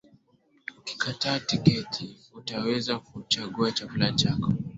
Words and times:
Ukikata 0.77 1.39
tiketi, 1.39 2.17
utaweza 2.33 2.99
kuchagua 2.99 3.71
chakula 3.71 4.11
chako. 4.13 4.53